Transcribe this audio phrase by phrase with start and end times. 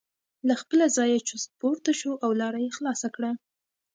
[0.47, 3.31] له خپله ځایه چست پورته شو او لاره یې خلاصه کړه.